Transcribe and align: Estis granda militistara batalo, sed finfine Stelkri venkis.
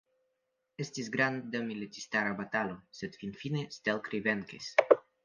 Estis 0.85 1.11
granda 1.15 1.61
militistara 1.67 2.31
batalo, 2.39 2.79
sed 3.01 3.19
finfine 3.25 3.63
Stelkri 3.77 4.23
venkis. 4.31 4.73